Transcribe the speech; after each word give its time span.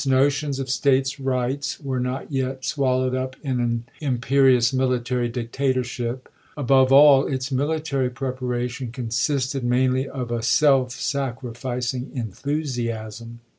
tions 0.31 0.57
of 0.59 0.67
States 0.67 1.19
rights 1.19 1.79
were 1.79 1.99
not 1.99 2.31
yet 2.31 2.65
swallowed 2.65 3.13
up 3.13 3.35
in 3.43 3.59
an 3.59 3.83
imperious 3.99 4.73
military 4.73 5.29
dictatorship; 5.29 6.27
above 6.57 6.91
all, 6.91 7.27
its 7.27 7.51
military 7.51 8.09
preparation 8.09 8.91
consisted 8.91 9.63
mainly 9.63 10.09
of 10.09 10.31
a 10.31 10.41
self 10.41 10.91
sacrificing 10.91 12.09
enthusiasm. 12.15 13.41